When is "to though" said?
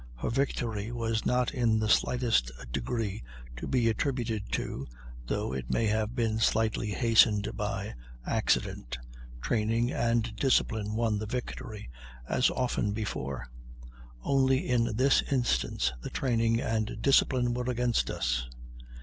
4.53-5.53